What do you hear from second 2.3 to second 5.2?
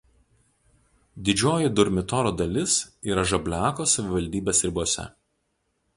dalis yra Žabliako savivaldybės ribose.